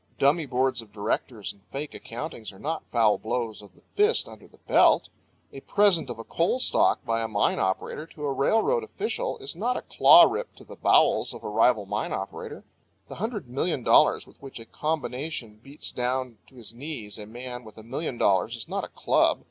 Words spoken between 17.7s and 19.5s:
a million dollars is not a club.